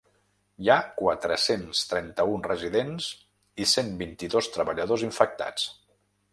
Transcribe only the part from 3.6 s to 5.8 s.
i cent vint-i-dos treballadors infectats.